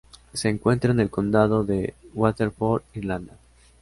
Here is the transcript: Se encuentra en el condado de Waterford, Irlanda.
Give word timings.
Se 0.33 0.49
encuentra 0.49 0.89
en 0.93 0.99
el 0.99 1.11
condado 1.11 1.63
de 1.63 1.93
Waterford, 2.15 2.81
Irlanda. 2.95 3.37